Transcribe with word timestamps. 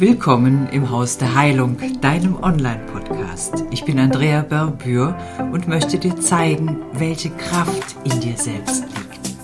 Willkommen 0.00 0.66
im 0.70 0.88
Haus 0.88 1.18
der 1.18 1.34
Heilung, 1.34 1.76
deinem 2.00 2.42
Online-Podcast. 2.42 3.64
Ich 3.70 3.84
bin 3.84 3.98
Andrea 3.98 4.40
Berbür 4.40 5.14
und 5.52 5.68
möchte 5.68 5.98
dir 5.98 6.18
zeigen, 6.18 6.78
welche 6.94 7.28
Kraft 7.28 7.96
in 8.04 8.18
dir 8.18 8.34
selbst 8.38 8.84
liegt. 8.84 9.36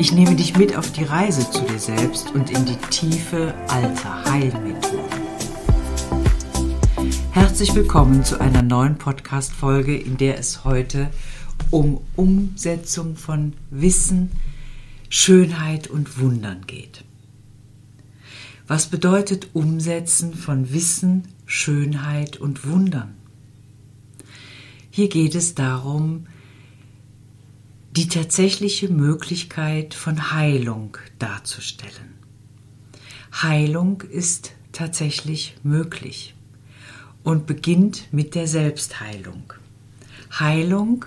Ich 0.00 0.10
nehme 0.10 0.34
dich 0.34 0.56
mit 0.56 0.76
auf 0.76 0.90
die 0.90 1.04
Reise 1.04 1.48
zu 1.48 1.60
dir 1.62 1.78
selbst 1.78 2.34
und 2.34 2.50
in 2.50 2.64
die 2.64 2.76
Tiefe 2.90 3.54
alter 3.68 4.24
Heilmethoden. 4.32 5.22
Herzlich 7.30 7.72
willkommen 7.76 8.24
zu 8.24 8.40
einer 8.40 8.62
neuen 8.62 8.98
Podcast-Folge, 8.98 9.96
in 9.96 10.16
der 10.16 10.40
es 10.40 10.64
heute 10.64 11.08
um 11.70 12.00
Umsetzung 12.16 13.14
von 13.14 13.52
Wissen, 13.70 14.32
Schönheit 15.08 15.86
und 15.86 16.18
Wundern 16.18 16.62
geht. 16.66 17.04
Was 18.70 18.86
bedeutet 18.86 19.48
Umsetzen 19.52 20.32
von 20.32 20.72
Wissen, 20.72 21.26
Schönheit 21.44 22.36
und 22.36 22.68
Wundern? 22.68 23.16
Hier 24.92 25.08
geht 25.08 25.34
es 25.34 25.56
darum, 25.56 26.28
die 27.96 28.06
tatsächliche 28.06 28.88
Möglichkeit 28.88 29.92
von 29.92 30.30
Heilung 30.30 30.96
darzustellen. 31.18 32.14
Heilung 33.32 34.02
ist 34.02 34.52
tatsächlich 34.70 35.56
möglich 35.64 36.36
und 37.24 37.48
beginnt 37.48 38.06
mit 38.12 38.36
der 38.36 38.46
Selbstheilung. 38.46 39.52
Heilung 40.38 41.06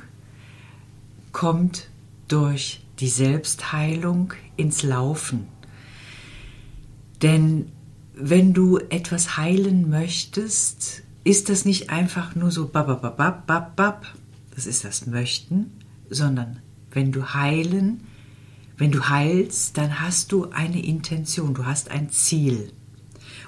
kommt 1.32 1.88
durch 2.28 2.82
die 3.00 3.08
Selbstheilung 3.08 4.34
ins 4.58 4.84
Laufen. 4.84 5.48
Denn 7.23 7.72
wenn 8.13 8.54
du 8.54 8.77
etwas 8.77 9.38
heilen 9.38 9.90
möchtest, 9.90 11.02
ist 11.23 11.50
das 11.50 11.66
nicht 11.66 11.89
einfach 11.89 12.36
nur 12.36 12.52
so 12.52 12.67
babababab, 12.67 13.75
bab, 13.75 14.14
das 14.53 14.67
ist 14.67 14.84
das 14.84 15.08
Möchten, 15.08 15.72
sondern 16.09 16.59
wenn 16.92 17.11
du 17.11 17.33
heilen, 17.33 18.02
wenn 18.78 18.92
du 18.92 19.09
heilst, 19.09 19.78
dann 19.78 20.00
hast 20.00 20.31
du 20.31 20.52
eine 20.52 20.83
Intention, 20.86 21.56
du 21.56 21.66
hast 21.66 21.89
ein 21.89 22.11
Ziel. 22.11 22.72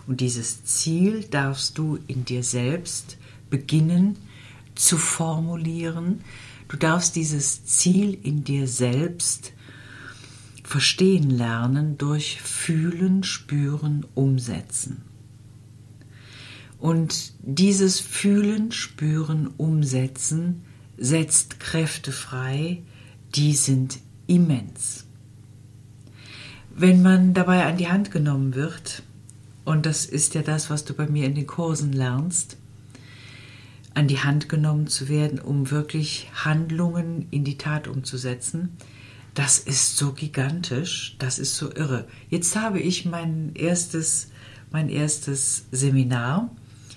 Und 0.07 0.21
dieses 0.21 0.63
Ziel 0.63 1.25
darfst 1.29 1.77
du 1.77 1.99
in 2.07 2.25
dir 2.25 2.43
selbst 2.43 3.17
beginnen 3.51 4.17
zu 4.73 4.97
formulieren, 4.97 6.21
Du 6.67 6.77
darfst 6.77 7.15
dieses 7.15 7.63
Ziel 7.65 8.17
in 8.23 8.43
dir 8.43 8.67
selbst 8.67 9.53
verstehen 10.65 11.29
lernen 11.29 11.97
durch 11.97 12.41
Fühlen, 12.41 13.23
Spüren, 13.23 14.05
Umsetzen. 14.15 15.03
Und 16.79 17.33
dieses 17.41 17.99
Fühlen, 17.99 18.71
Spüren, 18.71 19.47
Umsetzen 19.57 20.63
setzt 20.97 21.59
Kräfte 21.59 22.11
frei, 22.11 22.81
die 23.35 23.53
sind 23.53 23.99
immens. 24.27 25.05
Wenn 26.75 27.01
man 27.01 27.33
dabei 27.33 27.65
an 27.65 27.77
die 27.77 27.87
Hand 27.87 28.11
genommen 28.11 28.55
wird, 28.55 29.03
und 29.65 29.85
das 29.85 30.05
ist 30.05 30.33
ja 30.33 30.41
das, 30.41 30.69
was 30.69 30.83
du 30.83 30.93
bei 30.93 31.07
mir 31.07 31.25
in 31.25 31.35
den 31.35 31.47
Kursen 31.47 31.93
lernst, 31.93 32.57
an 33.93 34.07
die 34.07 34.19
Hand 34.19 34.49
genommen 34.49 34.87
zu 34.87 35.09
werden, 35.09 35.39
um 35.39 35.69
wirklich 35.71 36.29
Handlungen 36.33 37.27
in 37.29 37.43
die 37.43 37.57
Tat 37.57 37.87
umzusetzen. 37.87 38.77
Das 39.35 39.59
ist 39.59 39.97
so 39.97 40.13
gigantisch, 40.13 41.17
das 41.19 41.39
ist 41.39 41.57
so 41.57 41.69
irre. 41.69 42.07
Jetzt 42.29 42.55
habe 42.55 42.79
ich 42.79 43.03
mein 43.05 43.51
erstes, 43.53 44.29
mein 44.71 44.87
erstes 44.87 45.65
Seminar 45.71 46.49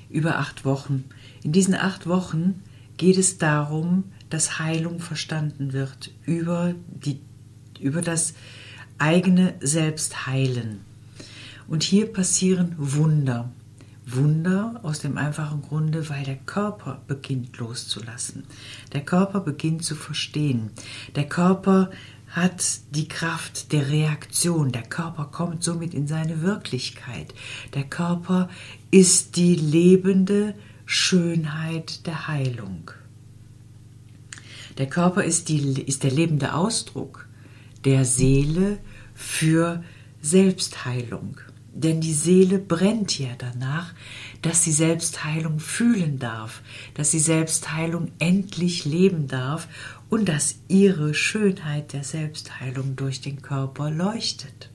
über 0.09 0.39
acht 0.39 0.65
Wochen. 0.65 1.05
In 1.43 1.51
diesen 1.51 1.75
acht 1.75 2.07
Wochen 2.07 2.63
geht 2.97 3.19
es 3.19 3.39
darum, 3.39 4.05
dass 4.31 4.61
Heilung 4.61 5.01
verstanden 5.01 5.73
wird 5.73 6.13
über, 6.27 6.77
die, 6.89 7.19
über 7.81 8.03
das 8.03 8.35
eigene 8.99 9.55
Selbstheilen. 9.59 10.81
Und 11.67 11.83
hier 11.83 12.07
passieren 12.13 12.77
Wunder. 12.79 13.51
Wunder 14.07 14.81
aus 14.85 15.01
dem 15.01 15.19
einfachen 15.19 15.61
Grunde, 15.61 16.09
weil 16.09 16.25
der 16.25 16.37
Körper 16.37 17.03
beginnt 17.07 17.59
loszulassen. 17.59 18.45
Der 18.93 19.05
Körper 19.05 19.41
beginnt 19.41 19.85
zu 19.85 19.97
verstehen. 19.97 20.71
Der 21.15 21.29
Körper 21.29 21.91
hat 22.31 22.81
die 22.91 23.09
Kraft 23.09 23.73
der 23.73 23.89
Reaktion. 23.89 24.73
Der 24.73 24.83
Körper 24.83 25.27
kommt 25.27 25.65
somit 25.65 25.95
in 25.95 26.07
seine 26.07 26.43
Wirklichkeit. 26.43 27.35
Der 27.75 27.85
Körper 27.85 28.49
ist 28.91 29.37
die 29.37 29.55
lebende 29.55 30.55
Schönheit 30.85 32.07
der 32.07 32.29
Heilung. 32.29 32.91
Der 34.79 34.87
Körper 34.87 35.25
ist, 35.25 35.49
die, 35.49 35.83
ist 35.83 36.05
der 36.05 36.13
lebende 36.13 36.55
Ausdruck 36.55 37.27
der 37.85 38.05
Seele 38.05 38.79
für 39.15 39.83
Selbstheilung. 40.21 41.41
Denn 41.75 42.01
die 42.01 42.13
Seele 42.13 42.59
brennt 42.59 43.19
ja 43.19 43.29
danach, 43.39 43.95
dass 44.43 44.65
sie 44.65 44.73
Selbstheilung 44.73 45.61
fühlen 45.61 46.19
darf, 46.19 46.63
dass 46.95 47.11
sie 47.11 47.21
Selbstheilung 47.21 48.11
endlich 48.19 48.85
leben 48.85 49.29
darf 49.29 49.69
und 50.11 50.29
dass 50.29 50.57
ihre 50.69 51.15
Schönheit 51.15 51.93
der 51.93 52.05
Selbstheilung 52.05 52.97
durch 52.97 53.21
den 53.21 53.43
Körper 53.43 53.91
leuchtet. 53.91 54.71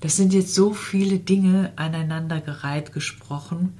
Das 0.00 0.16
sind 0.16 0.32
jetzt 0.32 0.54
so 0.54 0.72
viele 0.72 1.18
Dinge 1.18 1.72
aneinandergereiht 1.76 2.92
gesprochen, 2.92 3.74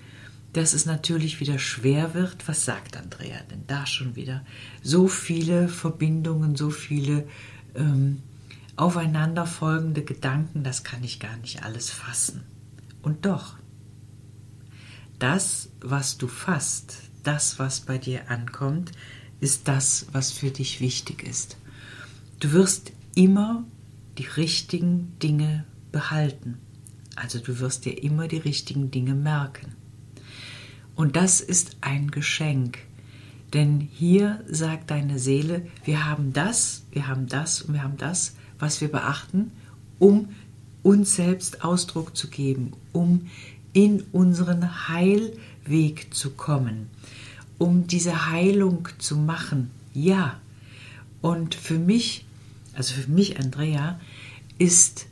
dass 0.53 0.73
es 0.73 0.87
natürlich 0.87 1.41
wieder 1.41 1.59
schwer 1.59 2.15
wird. 2.15 2.49
Was 2.49 2.65
sagt 2.65 2.97
Andrea 2.97 3.39
denn 3.51 3.65
da 3.67 3.87
schon 3.87 4.17
wieder? 4.17 4.45
So 4.83 5.07
viele 5.07 5.69
Verbindungen, 5.69 6.57
so 6.57 6.71
viele 6.71 7.29
ähm, 7.75 8.23
aufeinanderfolgende 8.77 10.03
Gedanken, 10.03 10.65
das 10.65 10.85
kann 10.85 11.05
ich 11.05 11.21
gar 11.21 11.37
nicht 11.39 11.63
alles 11.63 11.91
fassen. 11.91 12.43
Und 13.03 13.27
doch, 13.27 13.57
das, 15.19 15.71
was 15.81 16.19
du 16.19 16.27
fasst, 16.27 17.06
das, 17.27 17.59
was 17.59 17.81
bei 17.81 17.99
dir 17.99 18.31
ankommt, 18.31 18.93
ist 19.41 19.69
das, 19.69 20.07
was 20.13 20.33
für 20.33 20.51
dich 20.51 20.81
wichtig 20.81 21.23
ist. 21.23 21.57
Du 22.41 22.53
wirst 22.53 22.93
immer 23.15 23.65
die 24.19 24.27
richtigen 24.27 25.19
Dinge 25.23 25.65
behalten. 25.93 26.59
Also 27.17 27.39
du 27.39 27.59
wirst 27.61 27.85
dir 27.85 28.03
immer 28.03 28.29
die 28.29 28.39
richtigen 28.39 28.91
Dinge 28.91 29.15
merken. 29.15 29.75
Und 30.95 31.17
das 31.17 31.41
ist 31.41 31.77
ein 31.81 32.11
Geschenk. 32.11 32.79
Denn 33.53 33.81
hier 33.81 34.43
sagt 34.49 34.91
deine 34.91 35.19
Seele, 35.19 35.67
wir 35.85 36.07
haben 36.07 36.33
das, 36.33 36.85
wir 36.91 37.07
haben 37.07 37.27
das 37.27 37.63
und 37.63 37.75
wir 37.75 37.83
haben 37.83 37.97
das 37.97 38.35
was 38.59 38.81
wir 38.81 38.89
beachten, 38.89 39.53
um 39.99 40.29
uns 40.83 41.17
selbst 41.17 41.65
Ausdruck 41.65 42.17
zu 42.17 42.29
geben, 42.29 42.73
um 42.93 43.29
in 43.73 44.03
unseren 44.13 44.87
Heilweg 45.67 46.15
zu 46.15 46.31
kommen, 46.31 46.89
um 47.59 47.87
diese 47.87 48.31
Heilung 48.31 48.89
zu 48.99 49.17
machen. 49.17 49.71
Ja. 49.95 50.41
Und 51.21 51.55
für 51.55 51.79
mich, 51.79 52.25
also 52.75 52.95
für 52.95 53.11
mich, 53.11 53.39
Andrea, 53.39 53.99
ist 54.59 55.07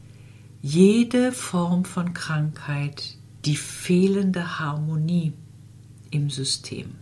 jede 0.62 1.32
Form 1.32 1.84
von 1.84 2.14
Krankheit 2.14 3.16
die 3.44 3.56
fehlende 3.56 4.59
Harmonie 4.59 5.32
im 6.10 6.31
System. 6.31 6.94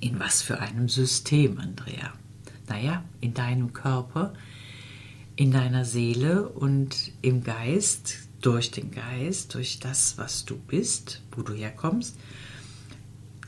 In 0.00 0.18
was 0.18 0.42
für 0.42 0.60
einem 0.60 0.88
System, 0.88 1.58
Andrea? 1.58 2.12
Naja, 2.68 3.04
in 3.20 3.34
deinem 3.34 3.72
Körper, 3.72 4.32
in 5.36 5.50
deiner 5.50 5.84
Seele 5.84 6.48
und 6.48 7.12
im 7.22 7.44
Geist, 7.44 8.23
durch 8.44 8.70
den 8.70 8.90
Geist, 8.90 9.54
durch 9.54 9.78
das, 9.78 10.18
was 10.18 10.44
du 10.44 10.56
bist, 10.56 11.22
wo 11.32 11.42
du 11.42 11.54
herkommst, 11.54 12.16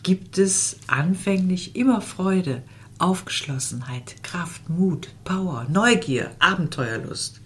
gibt 0.03 0.39
es 0.39 0.79
anfänglich 0.87 1.77
immer 1.77 2.01
Freude, 2.01 2.63
Aufgeschlossenheit, 2.99 4.23
Kraft, 4.23 4.71
Mut, 4.71 5.09
Power, 5.25 5.67
Neugier, 5.69 6.31
Abenteuerlust. 6.39 7.41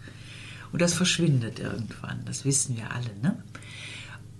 Und 0.71 0.81
das 0.81 0.95
verschwindet 0.95 1.59
irgendwann, 1.59 2.25
das 2.25 2.45
wissen 2.45 2.77
wir 2.77 2.93
alle. 2.93 3.11
Ne? 3.21 3.43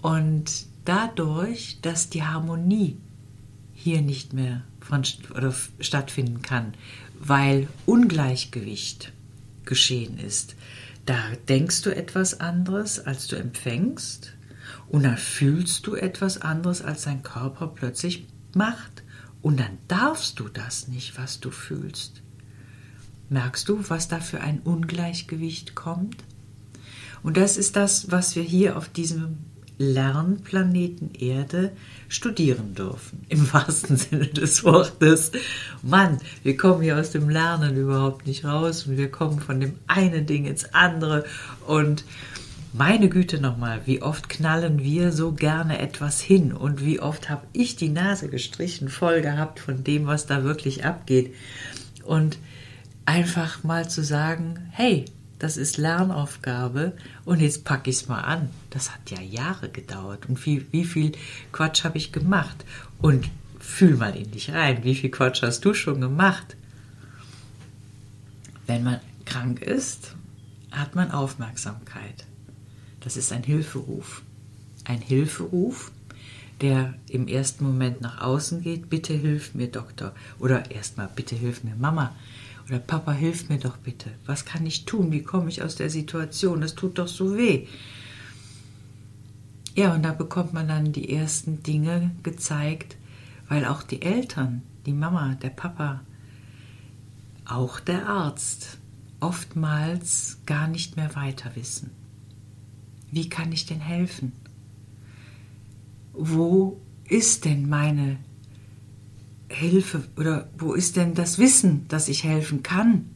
Und 0.03 0.67
dadurch, 0.85 1.79
dass 1.83 2.11
die 2.11 2.23
Harmonie 2.23 2.97
hier 3.75 4.03
nicht 4.03 4.33
mehr 4.35 4.63
von, 4.81 5.03
oder 5.35 5.53
stattfinden 5.81 6.43
kann, 6.43 6.75
weil 7.19 7.67
Ungleichgewicht, 7.87 9.13
geschehen 9.65 10.19
ist. 10.19 10.57
Da 11.07 11.19
denkst 11.49 11.83
du 11.83 11.95
etwas 11.95 12.41
anderes, 12.41 13.01
als 13.01 13.27
du 13.27 13.37
empfängst, 13.37 14.35
und 14.89 15.05
dann 15.05 15.17
fühlst 15.17 15.87
du 15.87 15.95
etwas 15.95 16.41
anderes, 16.43 16.83
als 16.83 17.03
dein 17.03 17.23
Körper 17.23 17.69
plötzlich 17.69 18.27
macht, 18.55 19.03
und 19.43 19.59
dann 19.59 19.79
darfst 19.89 20.39
du 20.39 20.49
das 20.49 20.89
nicht, 20.89 21.17
was 21.17 21.41
du 21.41 21.51
fühlst. 21.51 22.23
Merkst 23.29 23.69
du, 23.69 23.89
was 23.89 24.09
da 24.09 24.21
für 24.21 24.41
ein 24.41 24.61
Ungleichgewicht 24.61 25.75
kommt? 25.75 26.25
Und 27.23 27.37
das 27.37 27.57
ist 27.57 27.77
das, 27.77 28.11
was 28.11 28.35
wir 28.35 28.43
hier 28.43 28.77
auf 28.77 28.89
diesem 28.89 29.39
Lernplaneten 29.81 31.15
Erde 31.15 31.73
studieren 32.09 32.75
dürfen, 32.75 33.25
im 33.31 33.51
wahrsten 33.51 33.97
Sinne 33.97 34.27
des 34.27 34.63
Wortes. 34.63 35.33
Mann, 35.83 36.19
wir 36.43 36.57
kommen 36.59 36.83
hier 36.83 36.99
aus 36.99 37.11
dem 37.11 37.31
Lernen 37.31 37.77
überhaupt 37.77 38.27
nicht 38.27 38.45
raus 38.45 38.87
und 38.87 38.99
wir 38.99 39.11
kommen 39.11 39.41
von 39.41 39.59
dem 39.59 39.77
einen 39.87 40.27
Ding 40.27 40.45
ins 40.45 40.75
andere 40.75 41.25
und 41.67 42.05
meine 42.75 43.09
Güte 43.09 43.41
nochmal, 43.41 43.81
wie 43.87 44.03
oft 44.03 44.29
knallen 44.29 44.83
wir 44.83 45.13
so 45.13 45.33
gerne 45.33 45.79
etwas 45.79 46.21
hin 46.21 46.53
und 46.53 46.85
wie 46.85 47.01
oft 47.01 47.31
habe 47.31 47.47
ich 47.53 47.75
die 47.75 47.89
Nase 47.89 48.29
gestrichen 48.29 48.91
voll 48.91 49.23
gehabt 49.23 49.59
von 49.59 49.83
dem, 49.83 50.07
was 50.07 50.27
da 50.27 50.45
wirklich 50.45 50.85
abgeht. 50.85 51.35
Und 52.05 52.39
einfach 53.07 53.65
mal 53.65 53.89
zu 53.89 54.05
sagen, 54.05 54.69
hey, 54.71 55.07
das 55.41 55.57
ist 55.57 55.79
Lernaufgabe 55.79 56.93
und 57.25 57.41
jetzt 57.41 57.65
packe 57.65 57.91
ich 57.91 57.97
es 57.97 58.09
mal 58.09 58.21
an. 58.21 58.51
Das 58.69 58.93
hat 58.93 59.11
ja 59.11 59.21
Jahre 59.21 59.71
gedauert 59.71 60.29
und 60.29 60.45
wie, 60.47 60.67
wie 60.71 60.85
viel 60.85 61.13
Quatsch 61.51 61.83
habe 61.83 61.99
ich 61.99 62.13
gemacht? 62.13 62.65
Und 63.01 63.29
fühl 63.59 63.97
mal 63.97 64.15
in 64.15 64.31
dich 64.31 64.53
rein, 64.53 64.85
wie 64.85 64.95
viel 64.95 65.11
Quatsch 65.11 65.43
hast 65.43 65.65
du 65.65 65.73
schon 65.73 66.01
gemacht? 66.01 66.57
Wenn 68.67 68.85
man 68.85 69.01
krank 69.25 69.63
ist, 69.63 70.15
hat 70.71 70.95
man 70.95 71.11
Aufmerksamkeit. 71.11 72.27
Das 73.01 73.17
ist 73.17 73.33
ein 73.33 73.43
Hilferuf. 73.43 74.23
Ein 74.85 75.01
Hilferuf, 75.01 75.91
der 76.61 76.95
im 77.09 77.29
ersten 77.29 77.65
Moment 77.65 78.03
nach 78.03 78.21
außen 78.21 78.61
geht, 78.61 78.91
bitte 78.91 79.15
hilf 79.15 79.55
mir, 79.55 79.69
Doktor. 79.69 80.13
Oder 80.39 80.71
erstmal, 80.71 81.09
bitte 81.15 81.35
hilf 81.35 81.65
mir, 81.65 81.75
Mama. 81.77 82.15
Oder 82.71 82.79
Papa, 82.79 83.11
hilf 83.11 83.49
mir 83.49 83.59
doch 83.59 83.79
bitte. 83.79 84.13
Was 84.27 84.45
kann 84.45 84.65
ich 84.65 84.85
tun? 84.85 85.11
Wie 85.11 85.25
komme 85.25 85.49
ich 85.49 85.61
aus 85.61 85.75
der 85.75 85.91
Situation? 85.91 86.61
Das 86.61 86.77
tut 86.77 86.99
doch 86.99 87.09
so 87.09 87.37
weh. 87.37 87.67
Ja, 89.75 89.93
und 89.93 90.05
da 90.05 90.13
bekommt 90.13 90.53
man 90.53 90.69
dann 90.69 90.93
die 90.93 91.13
ersten 91.13 91.65
Dinge 91.65 92.13
gezeigt, 92.23 92.97
weil 93.49 93.65
auch 93.65 93.83
die 93.83 94.03
Eltern, 94.03 94.63
die 94.87 94.93
Mama, 94.93 95.35
der 95.35 95.51
Papa, 95.51 96.03
auch 97.45 97.81
der 97.81 98.09
Arzt 98.09 98.79
oftmals 99.19 100.39
gar 100.47 100.69
nicht 100.69 100.95
mehr 100.95 101.17
weiter 101.17 101.57
wissen. 101.57 101.91
Wie 103.11 103.29
kann 103.29 103.51
ich 103.51 103.67
denn 103.67 103.81
helfen? 103.81 104.31
Wo 106.13 106.81
ist 107.09 107.45
denn 107.47 107.69
meine 107.69 108.19
Hilfe 109.51 110.03
oder 110.17 110.49
wo 110.57 110.75
ist 110.75 110.97
denn 110.97 111.15
das 111.15 111.39
Wissen, 111.39 111.87
dass 111.89 112.09
ich 112.09 112.25
helfen 112.25 112.63
kann? 112.63 113.07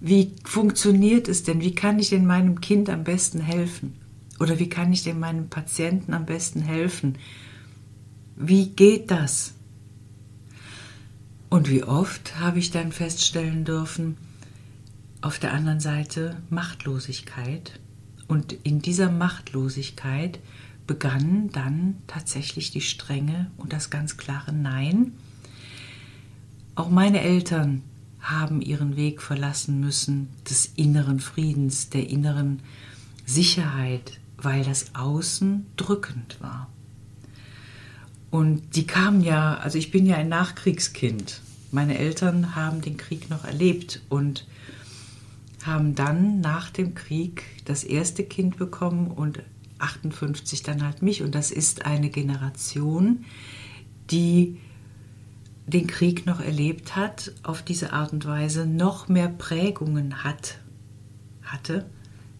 Wie 0.00 0.32
funktioniert 0.44 1.28
es 1.28 1.44
denn? 1.44 1.60
Wie 1.60 1.74
kann 1.74 1.98
ich 1.98 2.08
denn 2.08 2.26
meinem 2.26 2.60
Kind 2.60 2.90
am 2.90 3.04
besten 3.04 3.40
helfen? 3.40 3.94
Oder 4.40 4.58
wie 4.58 4.68
kann 4.68 4.92
ich 4.92 5.04
denn 5.04 5.20
meinem 5.20 5.48
Patienten 5.48 6.14
am 6.14 6.26
besten 6.26 6.62
helfen? 6.62 7.18
Wie 8.34 8.70
geht 8.70 9.10
das? 9.10 9.54
Und 11.50 11.70
wie 11.70 11.84
oft 11.84 12.40
habe 12.40 12.58
ich 12.58 12.70
dann 12.70 12.90
feststellen 12.90 13.64
dürfen, 13.64 14.16
auf 15.20 15.38
der 15.38 15.52
anderen 15.52 15.80
Seite 15.80 16.36
Machtlosigkeit 16.50 17.78
und 18.26 18.54
in 18.64 18.80
dieser 18.80 19.10
Machtlosigkeit 19.10 20.40
begann 20.86 21.50
dann 21.52 21.98
tatsächlich 22.06 22.70
die 22.70 22.80
Strenge 22.80 23.50
und 23.58 23.72
das 23.72 23.90
ganz 23.90 24.16
klare 24.16 24.52
Nein. 24.52 25.12
Auch 26.74 26.88
meine 26.88 27.20
Eltern 27.20 27.82
haben 28.20 28.62
ihren 28.62 28.96
Weg 28.96 29.20
verlassen 29.20 29.80
müssen 29.80 30.28
des 30.48 30.72
inneren 30.76 31.20
Friedens, 31.20 31.90
der 31.90 32.08
inneren 32.08 32.60
Sicherheit, 33.26 34.20
weil 34.38 34.64
das 34.64 34.94
Außen 34.94 35.66
drückend 35.76 36.40
war. 36.40 36.68
Und 38.30 38.76
die 38.76 38.86
kamen 38.86 39.22
ja, 39.22 39.56
also 39.56 39.76
ich 39.76 39.90
bin 39.90 40.06
ja 40.06 40.16
ein 40.16 40.30
Nachkriegskind. 40.30 41.42
Meine 41.70 41.98
Eltern 41.98 42.54
haben 42.54 42.80
den 42.80 42.96
Krieg 42.96 43.28
noch 43.28 43.44
erlebt 43.44 44.00
und 44.08 44.46
haben 45.64 45.94
dann 45.94 46.40
nach 46.40 46.70
dem 46.70 46.94
Krieg 46.94 47.44
das 47.66 47.84
erste 47.84 48.24
Kind 48.24 48.56
bekommen 48.56 49.10
und 49.10 49.42
58 49.78 50.62
dann 50.62 50.82
halt 50.82 51.02
mich. 51.02 51.22
Und 51.22 51.34
das 51.34 51.50
ist 51.50 51.84
eine 51.84 52.08
Generation, 52.08 53.24
die 54.10 54.58
den 55.66 55.86
Krieg 55.86 56.26
noch 56.26 56.40
erlebt 56.40 56.96
hat, 56.96 57.32
auf 57.42 57.62
diese 57.62 57.92
Art 57.92 58.12
und 58.12 58.26
Weise 58.26 58.66
noch 58.66 59.08
mehr 59.08 59.28
Prägungen 59.28 60.24
hat, 60.24 60.58
hatte, 61.42 61.86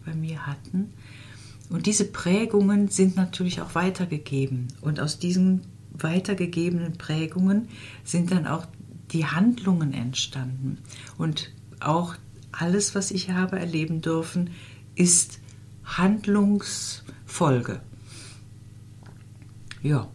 bei 0.05 0.15
mir 0.15 0.47
hatten. 0.47 0.93
Und 1.71 1.87
diese 1.87 2.05
Prägungen 2.05 2.89
sind 2.89 3.17
natürlich 3.17 3.61
auch 3.61 3.75
weitergegeben. 3.75 4.69
Und 4.81 5.01
aus 5.01 5.19
diesen 5.19 5.63
weitergegebenen 5.93 6.95
Prägungen 6.99 7.69
sind 8.05 8.31
dann 8.33 8.47
auch 8.47 8.67
die 9.13 9.27
Handlungen 9.27 9.95
entstanden. 9.95 10.79
Und 11.17 11.51
auch 11.81 12.15
alles, 12.51 12.95
was 12.95 13.11
ich 13.11 13.31
habe 13.31 13.59
erleben 13.59 14.01
dürfen, 14.01 14.51
ist 14.95 15.41
Handlungsfolge. 15.85 17.81
Ja, 19.83 20.09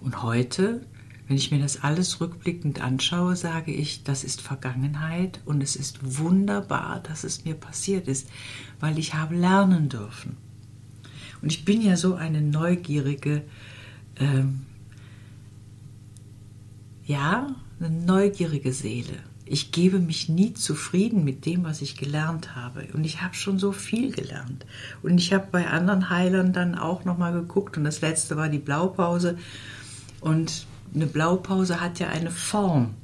und 0.00 0.22
heute, 0.22 0.82
wenn 1.28 1.36
ich 1.36 1.50
mir 1.50 1.60
das 1.60 1.82
alles 1.82 2.20
rückblickend 2.20 2.80
anschaue, 2.80 3.36
sage 3.36 3.70
ich, 3.70 4.02
das 4.02 4.24
ist 4.24 4.40
Vergangenheit 4.40 5.40
und 5.44 5.62
es 5.62 5.76
ist 5.76 6.18
wunderbar, 6.18 7.00
dass 7.00 7.22
es 7.22 7.44
mir 7.44 7.54
passiert 7.54 8.08
ist, 8.08 8.28
weil 8.80 8.98
ich 8.98 9.14
habe 9.14 9.36
lernen 9.36 9.88
dürfen. 9.88 10.36
Und 11.40 11.52
ich 11.52 11.64
bin 11.64 11.82
ja 11.82 11.96
so 11.96 12.14
eine 12.14 12.40
neugierige, 12.40 13.44
ähm, 14.16 14.62
ja, 17.04 17.54
eine 17.78 17.90
neugierige 17.90 18.72
Seele 18.72 19.28
ich 19.50 19.72
gebe 19.72 19.98
mich 19.98 20.28
nie 20.28 20.54
zufrieden 20.54 21.24
mit 21.24 21.46
dem, 21.46 21.64
was 21.64 21.82
ich 21.82 21.96
gelernt 21.96 22.54
habe. 22.54 22.86
Und 22.92 23.04
ich 23.04 23.22
habe 23.22 23.34
schon 23.34 23.58
so 23.58 23.72
viel 23.72 24.12
gelernt. 24.12 24.66
Und 25.02 25.18
ich 25.18 25.32
habe 25.32 25.48
bei 25.50 25.66
anderen 25.66 26.10
Heilern 26.10 26.52
dann 26.52 26.74
auch 26.74 27.04
nochmal 27.04 27.32
geguckt. 27.32 27.76
Und 27.76 27.84
das 27.84 28.00
letzte 28.00 28.36
war 28.36 28.48
die 28.48 28.58
Blaupause. 28.58 29.38
Und 30.20 30.66
eine 30.94 31.06
Blaupause 31.06 31.80
hat 31.80 31.98
ja 31.98 32.08
eine 32.08 32.30
Form. 32.30 32.94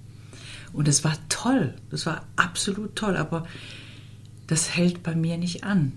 Und 0.72 0.88
es 0.88 1.04
war 1.04 1.16
toll. 1.28 1.75
Das 1.90 2.06
war 2.06 2.25
absolut 2.36 2.96
toll. 2.96 3.16
Aber 3.16 3.46
das 4.46 4.76
hält 4.76 5.02
bei 5.02 5.14
mir 5.14 5.38
nicht 5.38 5.64
an. 5.64 5.92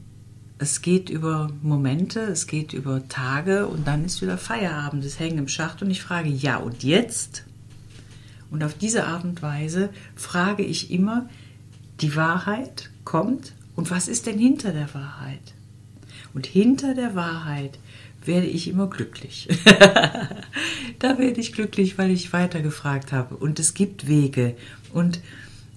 Es 0.60 0.82
geht 0.82 1.10
über 1.10 1.52
Momente, 1.62 2.22
es 2.22 2.48
geht 2.48 2.74
über 2.74 3.08
Tage 3.08 3.68
und 3.68 3.88
dann 3.88 4.06
ist 4.06 4.22
wieder 4.22 4.38
Feierabend. 4.38 5.06
Es 5.06 5.20
hängt 5.20 5.38
im 5.38 5.48
Schacht 5.48 5.82
und 5.84 5.92
ich 5.92 6.02
frage, 6.02 6.30
ja, 6.30 6.58
und 6.58 6.84
jetzt? 6.84 7.44
Und 8.50 8.64
auf 8.64 8.74
diese 8.74 9.06
Art 9.06 9.24
und 9.24 9.42
Weise 9.42 9.90
frage 10.16 10.64
ich 10.64 10.90
immer, 10.90 11.30
die 12.02 12.16
Wahrheit 12.16 12.90
kommt 13.04 13.54
und 13.76 13.92
was 13.92 14.08
ist 14.08 14.26
denn 14.26 14.40
hinter 14.40 14.72
der 14.72 14.92
Wahrheit? 14.94 15.54
Und 16.34 16.48
hinter 16.48 16.96
der 16.96 17.14
Wahrheit 17.14 17.78
werde 18.28 18.48
ich 18.48 18.68
immer 18.68 18.88
glücklich. 18.88 19.48
da 21.00 21.18
werde 21.18 21.40
ich 21.40 21.54
glücklich, 21.54 21.98
weil 21.98 22.12
ich 22.12 22.34
weitergefragt 22.34 23.12
habe. 23.12 23.36
Und 23.38 23.60
es 23.60 23.74
gibt 23.74 24.08
Wege. 24.08 24.56
Und 24.94 25.22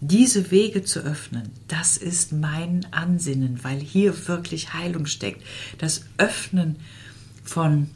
diese 0.01 0.51
Wege 0.51 0.83
zu 0.83 1.01
öffnen, 1.01 1.51
das 1.69 1.97
ist 1.97 2.33
mein 2.33 2.87
Ansinnen, 2.91 3.61
weil 3.63 3.79
hier 3.79 4.29
wirklich 4.29 4.73
Heilung 4.73 5.07
steckt. 5.07 5.43
Das 5.79 6.07
Öffnen 6.17 6.77
von 7.45 7.89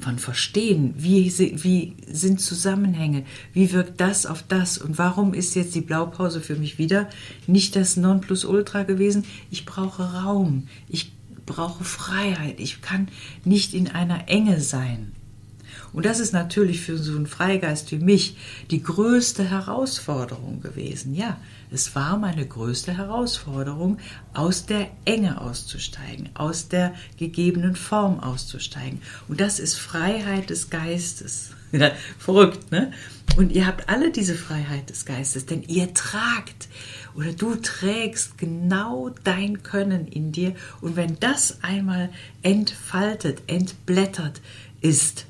von 0.00 0.18
Verstehen, 0.18 0.92
wie, 0.98 1.32
wie 1.62 1.94
sind 2.06 2.38
Zusammenhänge, 2.38 3.24
wie 3.54 3.72
wirkt 3.72 4.02
das 4.02 4.26
auf 4.26 4.42
das 4.46 4.76
und 4.76 4.98
warum 4.98 5.32
ist 5.32 5.54
jetzt 5.54 5.74
die 5.74 5.80
Blaupause 5.80 6.42
für 6.42 6.56
mich 6.56 6.76
wieder 6.76 7.08
nicht 7.46 7.74
das 7.74 7.96
Nonplusultra 7.96 8.82
gewesen? 8.82 9.24
Ich 9.50 9.64
brauche 9.64 10.02
Raum, 10.02 10.68
ich 10.88 11.12
brauche 11.46 11.84
Freiheit, 11.84 12.60
ich 12.60 12.82
kann 12.82 13.08
nicht 13.44 13.74
in 13.74 13.88
einer 13.88 14.28
Enge 14.28 14.60
sein. 14.60 15.12
Und 15.92 16.06
das 16.06 16.18
ist 16.18 16.32
natürlich 16.32 16.80
für 16.80 16.98
so 16.98 17.14
einen 17.14 17.26
Freigeist 17.26 17.92
wie 17.92 17.98
mich 17.98 18.36
die 18.70 18.82
größte 18.82 19.44
Herausforderung 19.44 20.60
gewesen. 20.60 21.14
Ja, 21.14 21.38
es 21.70 21.94
war 21.94 22.16
meine 22.16 22.46
größte 22.46 22.96
Herausforderung, 22.96 23.98
aus 24.32 24.66
der 24.66 24.90
Enge 25.04 25.40
auszusteigen, 25.40 26.30
aus 26.34 26.68
der 26.68 26.94
gegebenen 27.16 27.76
Form 27.76 28.18
auszusteigen. 28.18 29.02
Und 29.28 29.40
das 29.40 29.60
ist 29.60 29.76
Freiheit 29.76 30.50
des 30.50 30.68
Geistes. 30.68 31.50
Verrückt, 32.18 32.70
ne? 32.70 32.92
Und 33.36 33.50
ihr 33.52 33.66
habt 33.66 33.88
alle 33.88 34.12
diese 34.12 34.34
Freiheit 34.34 34.90
des 34.90 35.06
Geistes, 35.06 35.46
denn 35.46 35.62
ihr 35.62 35.92
tragt 35.92 36.68
oder 37.14 37.32
du 37.32 37.56
trägst 37.56 38.38
genau 38.38 39.10
dein 39.24 39.62
Können 39.62 40.06
in 40.06 40.30
dir. 40.30 40.54
Und 40.80 40.96
wenn 40.96 41.18
das 41.18 41.62
einmal 41.62 42.10
entfaltet, 42.42 43.42
entblättert 43.48 44.40
ist, 44.80 45.26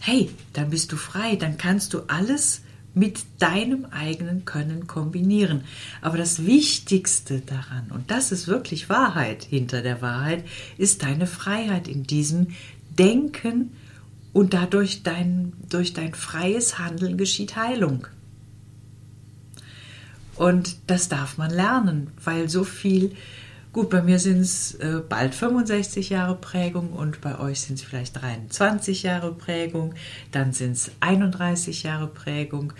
hey, 0.00 0.30
dann 0.54 0.70
bist 0.70 0.92
du 0.92 0.96
frei, 0.96 1.36
dann 1.36 1.58
kannst 1.58 1.92
du 1.92 2.00
alles 2.06 2.62
mit 2.94 3.20
deinem 3.38 3.84
eigenen 3.86 4.44
Können 4.44 4.86
kombinieren. 4.86 5.62
Aber 6.00 6.16
das 6.16 6.46
Wichtigste 6.46 7.40
daran, 7.40 7.90
und 7.90 8.10
das 8.10 8.32
ist 8.32 8.48
wirklich 8.48 8.88
Wahrheit 8.88 9.44
hinter 9.44 9.82
der 9.82 10.00
Wahrheit, 10.00 10.44
ist 10.78 11.02
deine 11.02 11.26
Freiheit 11.26 11.86
in 11.86 12.04
diesem 12.04 12.48
Denken 12.98 13.72
und 14.32 14.54
dadurch 14.54 15.02
dein, 15.02 15.52
durch 15.68 15.92
dein 15.92 16.14
freies 16.14 16.78
Handeln 16.78 17.16
geschieht 17.16 17.56
Heilung. 17.56 18.06
Und 20.36 20.76
das 20.86 21.08
darf 21.08 21.36
man 21.36 21.50
lernen, 21.50 22.10
weil 22.22 22.48
so 22.48 22.64
viel 22.64 23.14
Gut, 23.72 23.88
bei 23.88 24.02
mir 24.02 24.18
sind 24.18 24.40
es 24.40 24.74
äh, 24.74 25.00
bald 25.08 25.32
65 25.32 26.10
Jahre 26.10 26.34
Prägung 26.34 26.92
und 26.92 27.20
bei 27.20 27.38
euch 27.38 27.60
sind 27.60 27.78
es 27.78 27.84
vielleicht 27.84 28.20
23 28.20 29.04
Jahre 29.04 29.32
Prägung, 29.32 29.94
dann 30.32 30.52
sind 30.52 30.72
es 30.72 30.90
31 30.98 31.84
Jahre 31.84 32.08
Prägung, 32.08 32.72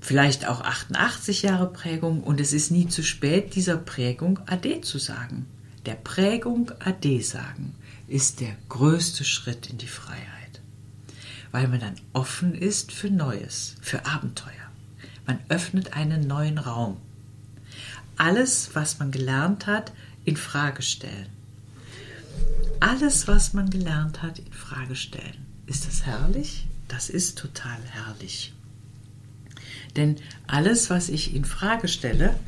vielleicht 0.00 0.48
auch 0.48 0.60
88 0.60 1.42
Jahre 1.42 1.72
Prägung 1.72 2.24
und 2.24 2.40
es 2.40 2.52
ist 2.52 2.72
nie 2.72 2.88
zu 2.88 3.04
spät, 3.04 3.54
dieser 3.54 3.76
Prägung 3.76 4.40
Ade 4.46 4.80
zu 4.80 4.98
sagen. 4.98 5.46
Der 5.86 5.94
Prägung 5.94 6.72
Ade 6.80 7.22
sagen 7.22 7.76
ist 8.08 8.40
der 8.40 8.56
größte 8.68 9.24
Schritt 9.24 9.70
in 9.70 9.78
die 9.78 9.86
Freiheit, 9.86 10.35
weil 11.52 11.68
man 11.68 11.80
dann 11.80 11.96
offen 12.12 12.54
ist 12.54 12.92
für 12.92 13.10
Neues, 13.10 13.76
für 13.80 14.06
Abenteuer. 14.06 14.52
Man 15.26 15.38
öffnet 15.48 15.94
einen 15.94 16.26
neuen 16.26 16.58
Raum 16.58 16.98
alles, 18.16 18.70
was 18.72 18.98
man 18.98 19.10
gelernt 19.10 19.66
hat, 19.66 19.92
in 20.24 20.36
Frage 20.36 20.82
stellen. 20.82 21.28
Alles, 22.80 23.28
was 23.28 23.52
man 23.52 23.70
gelernt 23.70 24.22
hat, 24.22 24.38
in 24.38 24.52
Frage 24.52 24.96
stellen. 24.96 25.46
Ist 25.66 25.86
das 25.86 26.04
herrlich? 26.04 26.66
Das 26.88 27.08
ist 27.10 27.38
total 27.38 27.78
herrlich. 27.90 28.54
Denn 29.96 30.16
alles, 30.46 30.90
was 30.90 31.08
ich 31.08 31.34
in 31.34 31.44
Frage 31.44 31.88
stelle, 31.88 32.38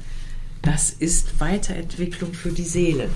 das 0.63 0.91
ist 0.91 1.41
Weiterentwicklung 1.41 2.35
für 2.35 2.53
die 2.53 2.65
Seele. 2.65 3.09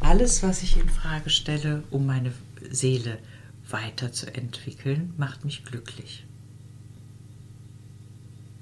Alles, 0.00 0.42
was 0.42 0.62
ich 0.62 0.76
in 0.76 0.88
Frage 0.88 1.30
stelle, 1.30 1.82
um 1.90 2.06
meine 2.06 2.32
Seele 2.70 3.18
weiterzuentwickeln, 3.72 5.14
macht 5.16 5.44
mich 5.44 5.64
glücklich. 5.64 6.24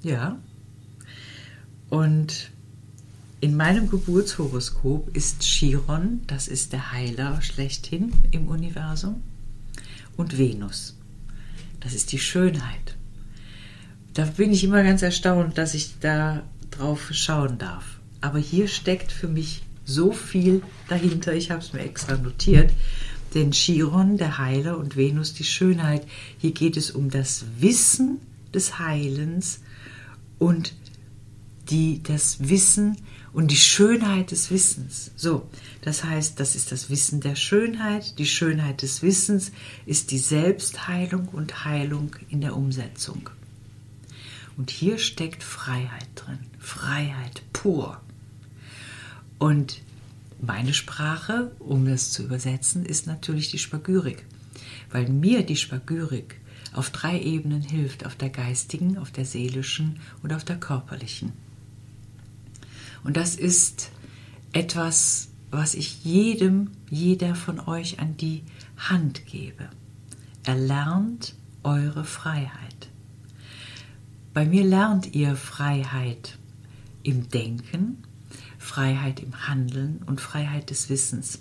Ja. 0.03 0.39
Und 1.91 2.51
in 3.41 3.57
meinem 3.57 3.89
Geburtshoroskop 3.89 5.17
ist 5.17 5.43
Chiron, 5.43 6.21
das 6.27 6.49
ist 6.49 6.73
der 6.73 6.93
Heiler 6.93 7.41
schlechthin 7.41 8.13
im 8.31 8.49
Universum, 8.49 9.23
und 10.17 10.37
Venus, 10.37 10.97
das 11.81 11.95
ist 11.95 12.11
die 12.13 12.19
Schönheit. 12.19 12.97
Da 14.15 14.25
bin 14.25 14.53
ich 14.53 14.65
immer 14.65 14.83
ganz 14.83 15.03
erstaunt, 15.03 15.59
dass 15.59 15.75
ich 15.75 16.01
da 16.01 16.43
drauf 16.73 17.09
schauen 17.13 17.59
darf. 17.59 18.01
Aber 18.21 18.39
hier 18.39 18.67
steckt 18.67 19.13
für 19.13 19.29
mich 19.29 19.63
so 19.85 20.11
viel 20.11 20.63
dahinter, 20.89 21.35
ich 21.35 21.53
habe 21.53 21.61
es 21.61 21.73
mir 21.73 21.81
extra 21.81 22.17
notiert. 22.17 22.73
Denn 23.35 23.53
Chiron, 23.53 24.17
der 24.17 24.39
Heiler, 24.39 24.79
und 24.79 24.97
Venus, 24.97 25.35
die 25.35 25.45
Schönheit, 25.45 26.07
hier 26.39 26.53
geht 26.53 26.77
es 26.77 26.91
um 26.91 27.11
das 27.11 27.45
Wissen 27.59 28.19
des 28.55 28.79
Heilens 28.79 29.61
und 30.39 30.75
die, 31.71 32.03
das 32.03 32.49
Wissen 32.49 32.97
und 33.33 33.51
die 33.51 33.57
Schönheit 33.57 34.31
des 34.31 34.51
Wissens. 34.51 35.11
So, 35.17 35.49
das 35.83 36.05
heißt, 36.05 36.41
das 36.41 36.57
ist 36.57 36.73
das 36.73 36.89
Wissen 36.89 37.21
der 37.21 37.37
Schönheit. 37.37 38.19
Die 38.19 38.27
Schönheit 38.27 38.83
des 38.83 39.03
Wissens 39.03 39.53
ist 39.85 40.11
die 40.11 40.19
Selbstheilung 40.19 41.29
und 41.29 41.65
Heilung 41.65 42.17
in 42.31 42.41
der 42.41 42.57
Umsetzung. 42.57 43.29
Und 44.57 44.71
hier 44.71 44.99
steckt 44.99 45.43
Freiheit 45.43 46.09
drin. 46.17 46.39
Freiheit 46.59 47.43
pur. 47.53 48.01
Und 49.39 49.81
meine 50.41 50.75
Sprache, 50.75 51.53
um 51.59 51.85
das 51.85 52.11
zu 52.11 52.25
übersetzen, 52.25 52.85
ist 52.85 53.07
natürlich 53.07 53.51
die 53.51 53.59
Spagyrik. 53.59 54.25
Weil 54.91 55.09
mir 55.09 55.45
die 55.45 55.57
Spagyrik 55.57 56.41
auf 56.73 56.91
drei 56.91 57.21
Ebenen 57.21 57.63
hilft, 57.63 58.07
auf 58.07 58.15
der 58.15 58.31
geistigen, 58.31 58.99
auf 58.99 59.11
der 59.11 59.25
seelischen 59.25 60.01
und 60.23 60.33
auf 60.33 60.45
der 60.45 60.57
körperlichen. 60.57 61.33
Und 63.05 63.17
das 63.17 63.37
ist 63.37 63.91
etwas, 64.53 65.29
was 65.51 65.75
ich 65.75 66.05
jedem, 66.05 66.71
jeder 66.91 67.35
von 67.35 67.61
euch 67.61 68.01
an 68.01 68.17
die 68.17 68.43
Hand 68.77 69.27
gebe. 69.27 69.69
Erlernt 70.45 71.35
eure 71.63 72.05
Freiheit. 72.05 72.91
Bei 74.35 74.45
mir 74.45 74.65
lernt 74.65 75.15
ihr 75.15 75.37
Freiheit 75.37 76.39
im 77.03 77.29
Denken, 77.29 78.05
Freiheit 78.69 79.21
im 79.21 79.49
Handeln 79.49 80.01
und 80.07 80.21
Freiheit 80.21 80.69
des 80.69 80.91
Wissens. 80.91 81.41